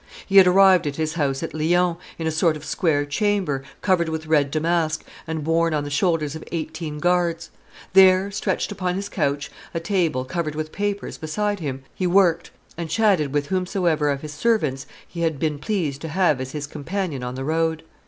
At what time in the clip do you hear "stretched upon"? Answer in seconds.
8.31-8.95